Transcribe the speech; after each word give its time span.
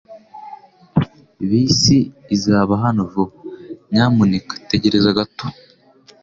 Bisi 1.49 1.97
izaba 2.35 2.73
hano 2.83 3.01
vuba. 3.11 3.35
Nyamuneka 3.89 4.53
tegereza 4.69 5.17
gato. 5.17 5.45